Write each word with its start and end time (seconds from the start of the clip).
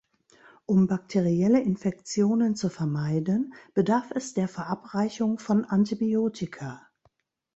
Um 0.65 0.87
bakterielle 0.87 1.61
Infektionen 1.61 2.55
zu 2.55 2.69
vermeiden, 2.69 3.53
bedarf 3.75 4.09
es 4.09 4.33
der 4.33 4.47
Verabreichung 4.47 5.37
von 5.37 5.63
Antibiotika. 5.63 6.87